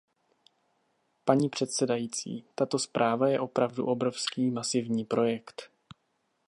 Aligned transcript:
Paní 1.25 1.49
předsedající, 1.49 2.45
tato 2.55 2.79
zpráva 2.79 3.29
je 3.29 3.39
opravdu 3.39 3.85
obrovský, 3.85 4.51
masivní 4.51 5.05
projekt. 5.05 5.71